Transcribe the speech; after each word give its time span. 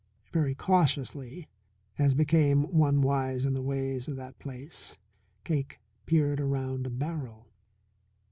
Very 0.33 0.55
cautiously, 0.55 1.47
as 1.99 2.15
became 2.15 2.63
one 2.75 3.03
wise 3.03 3.45
in 3.45 3.53
the 3.53 3.61
ways 3.61 4.07
of 4.07 4.13
life 4.13 4.13
in 4.13 4.15
that 4.29 4.39
place, 4.39 4.97
Cake 5.43 5.79
peered 6.07 6.41
around 6.41 6.87
a 6.87 6.89
barrel. 6.89 7.51